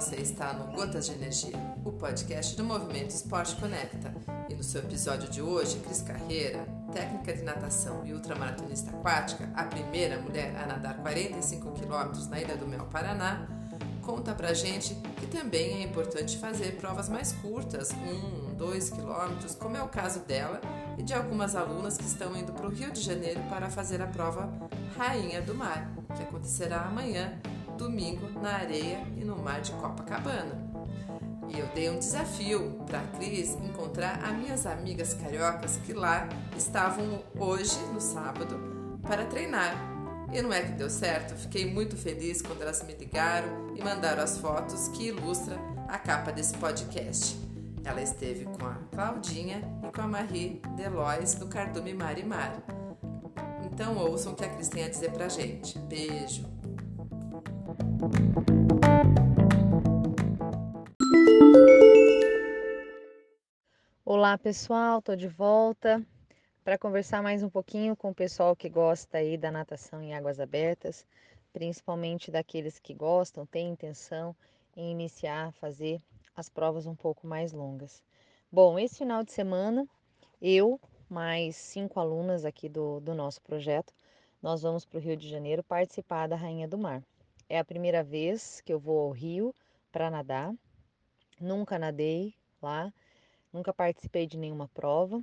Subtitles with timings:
[0.00, 1.52] você está no Gotas de Energia,
[1.84, 4.14] o podcast do Movimento Esporte Conecta.
[4.48, 9.64] E no seu episódio de hoje, Cris Carreira, técnica de natação e ultramaratonista aquática, a
[9.64, 13.46] primeira mulher a nadar 45 quilômetros na Ilha do Mel, Paraná,
[14.00, 19.76] conta pra gente que também é importante fazer provas mais curtas, 1, 2 quilômetros, como
[19.76, 20.62] é o caso dela
[20.96, 24.06] e de algumas alunas que estão indo para o Rio de Janeiro para fazer a
[24.06, 24.50] prova
[24.96, 27.38] Rainha do Mar, que acontecerá amanhã,
[27.80, 30.70] domingo, na areia e no mar de Copacabana.
[31.48, 36.28] E eu dei um desafio para a Cris encontrar as minhas amigas cariocas que lá
[36.56, 39.74] estavam hoje, no sábado, para treinar.
[40.32, 44.22] E não é que deu certo, fiquei muito feliz quando elas me ligaram e mandaram
[44.22, 45.58] as fotos que ilustram
[45.88, 47.36] a capa desse podcast.
[47.82, 52.62] Ela esteve com a Claudinha e com a Marie Delois do Cardume Mar e Mar.
[53.64, 55.78] Então ouçam o que a Cris tem a dizer pra gente.
[55.80, 56.59] Beijo!
[64.02, 66.02] Olá pessoal, tô de volta
[66.64, 70.40] para conversar mais um pouquinho com o pessoal que gosta aí da natação em águas
[70.40, 71.06] abertas,
[71.52, 74.34] principalmente daqueles que gostam, têm intenção
[74.74, 76.00] em iniciar a fazer
[76.34, 78.02] as provas um pouco mais longas.
[78.50, 79.86] Bom, esse final de semana,
[80.40, 83.92] eu, mais cinco alunas aqui do, do nosso projeto,
[84.42, 87.02] nós vamos para o Rio de Janeiro participar da Rainha do Mar.
[87.50, 89.52] É a primeira vez que eu vou ao Rio
[89.90, 90.54] para nadar.
[91.40, 92.94] Nunca nadei lá,
[93.52, 95.20] nunca participei de nenhuma prova.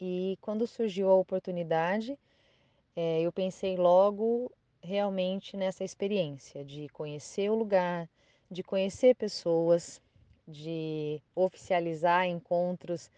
[0.00, 2.18] E quando surgiu a oportunidade,
[2.96, 4.50] é, eu pensei logo
[4.82, 8.10] realmente nessa experiência de conhecer o lugar,
[8.50, 10.02] de conhecer pessoas,
[10.48, 13.08] de oficializar encontros,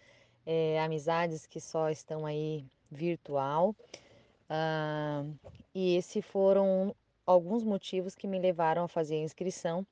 [0.45, 3.75] é, amizades que só estão aí virtual.
[4.47, 5.23] Ah,
[5.73, 9.85] e esses foram alguns motivos que me levaram a fazer a inscrição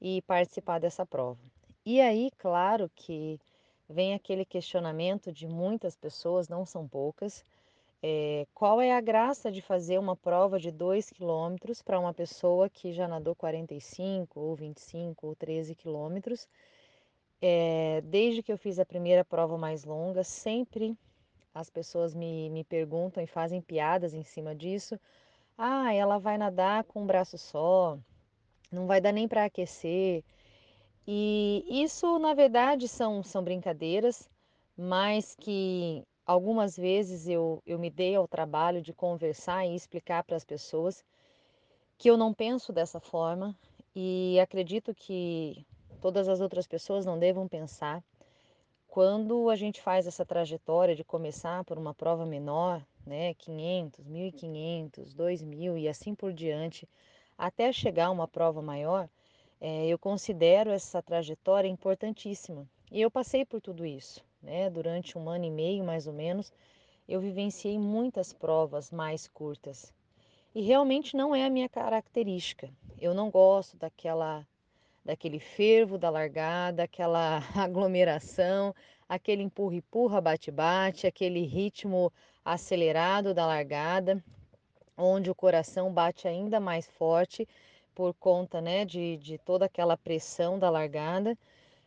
[0.00, 1.40] e participar dessa prova.
[1.84, 3.40] E aí, claro que
[3.88, 7.44] vem aquele questionamento de muitas pessoas, não são poucas,
[8.02, 12.68] é, qual é a graça de fazer uma prova de 2 quilômetros para uma pessoa
[12.68, 16.46] que já nadou 45 ou 25 ou 13 quilômetros
[17.40, 20.96] é, desde que eu fiz a primeira prova mais longa, sempre
[21.54, 24.98] as pessoas me, me perguntam e fazem piadas em cima disso.
[25.60, 27.98] Ah, ela vai nadar com um braço só,
[28.70, 30.22] não vai dar nem para aquecer.
[31.04, 34.30] E isso, na verdade, são, são brincadeiras,
[34.76, 40.36] mas que algumas vezes eu, eu me dei ao trabalho de conversar e explicar para
[40.36, 41.04] as pessoas
[41.98, 43.58] que eu não penso dessa forma
[43.96, 45.66] e acredito que
[46.00, 48.00] todas as outras pessoas não devam pensar.
[48.86, 55.14] Quando a gente faz essa trajetória de começar por uma prova menor, né, 500, 1500,
[55.14, 56.86] 2000 e assim por diante,
[57.36, 59.08] até chegar a uma prova maior,
[59.60, 62.68] é, eu considero essa trajetória importantíssima.
[62.92, 64.70] E eu passei por tudo isso, né?
[64.70, 66.52] Durante um ano e meio, mais ou menos,
[67.08, 69.92] eu vivenciei muitas provas mais curtas.
[70.54, 72.70] E realmente não é a minha característica.
[73.00, 74.46] Eu não gosto daquela
[75.04, 78.74] daquele fervo da largada, aquela aglomeração,
[79.08, 82.12] aquele empurra-empurra, bate-bate, aquele ritmo
[82.52, 84.22] acelerado da largada,
[84.96, 87.46] onde o coração bate ainda mais forte
[87.94, 91.36] por conta né, de, de toda aquela pressão da largada.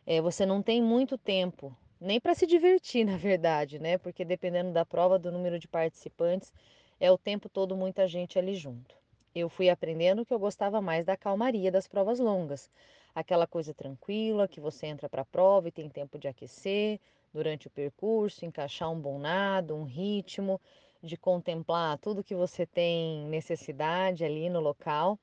[0.06, 3.98] É, você não tem muito tempo, nem para se divertir, na verdade, né?
[3.98, 6.52] Porque dependendo da prova, do número de participantes,
[7.00, 8.94] é o tempo todo muita gente ali junto.
[9.34, 12.70] Eu fui aprendendo que eu gostava mais da calmaria das provas longas
[13.14, 16.98] aquela coisa tranquila que você entra para a prova e tem tempo de aquecer
[17.32, 20.60] durante o percurso, encaixar um bom nado, um ritmo,
[21.02, 25.18] de contemplar tudo que você tem necessidade ali no local.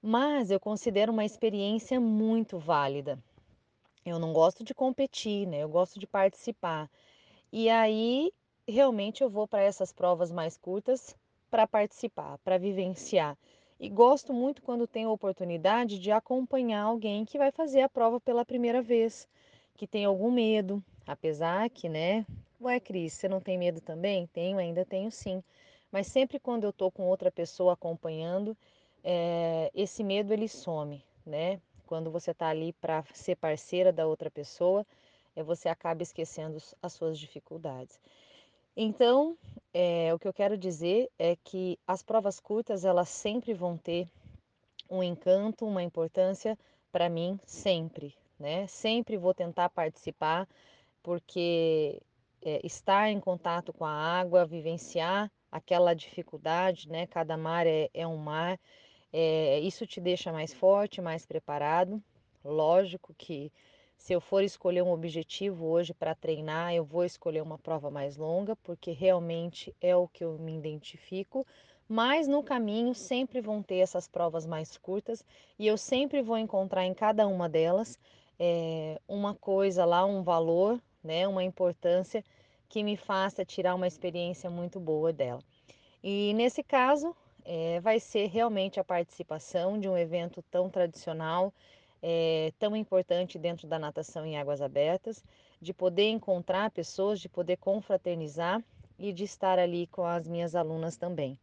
[0.00, 3.18] Mas eu considero uma experiência muito válida.
[4.04, 5.58] Eu não gosto de competir, né?
[5.58, 6.88] Eu gosto de participar.
[7.52, 8.32] E aí,
[8.66, 11.16] realmente eu vou para essas provas mais curtas
[11.50, 13.36] para participar, para vivenciar.
[13.78, 18.18] E gosto muito quando tenho a oportunidade de acompanhar alguém que vai fazer a prova
[18.18, 19.28] pela primeira vez,
[19.74, 22.26] que tem algum medo, apesar que, né?
[22.60, 24.26] Ué, Cris, você não tem medo também?
[24.28, 25.42] Tenho, ainda tenho sim.
[25.92, 28.56] Mas sempre quando eu tô com outra pessoa acompanhando,
[29.04, 31.60] é, esse medo ele some, né?
[31.86, 34.84] Quando você tá ali para ser parceira da outra pessoa,
[35.36, 38.00] é, você acaba esquecendo as suas dificuldades.
[38.76, 39.38] Então,
[39.72, 44.08] é, o que eu quero dizer é que as provas curtas elas sempre vão ter
[44.90, 46.58] um encanto, uma importância
[46.90, 48.66] para mim sempre, né?
[48.66, 50.48] Sempre vou tentar participar
[51.06, 52.02] porque
[52.42, 57.06] é, estar em contato com a água, vivenciar aquela dificuldade, né?
[57.06, 58.58] Cada mar é, é um mar,
[59.12, 62.02] é, isso te deixa mais forte, mais preparado.
[62.44, 63.52] Lógico que
[63.96, 68.16] se eu for escolher um objetivo hoje para treinar, eu vou escolher uma prova mais
[68.16, 71.46] longa, porque realmente é o que eu me identifico.
[71.88, 75.24] Mas no caminho sempre vão ter essas provas mais curtas
[75.56, 77.96] e eu sempre vou encontrar em cada uma delas
[78.38, 82.22] é, uma coisa lá, um valor, né, uma importância
[82.68, 85.40] que me faça tirar uma experiência muito boa dela.
[86.02, 91.52] E nesse caso, é, vai ser realmente a participação de um evento tão tradicional
[92.02, 95.24] é, tão importante dentro da natação em águas abertas,
[95.60, 98.62] de poder encontrar pessoas, de poder confraternizar
[98.98, 101.38] e de estar ali com as minhas alunas também.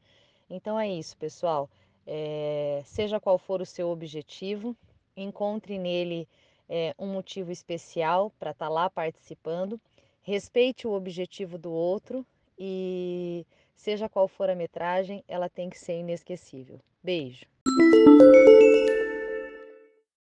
[0.50, 1.69] Então é isso, pessoal.
[2.06, 4.75] É, seja qual for o seu objetivo,
[5.15, 6.27] encontre nele
[6.75, 9.80] é, um motivo especial para estar tá lá participando,
[10.24, 12.25] respeite o objetivo do outro
[12.58, 16.80] e seja qual for a metragem, ela tem que ser inesquecível.
[17.04, 17.46] Beijo!